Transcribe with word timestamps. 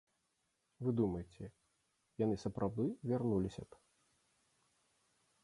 Вы 0.85 0.93
думаеце, 0.99 1.45
яны 2.23 2.35
сапраўды 2.45 2.83
вярнуліся 3.13 3.63
б? 3.69 3.83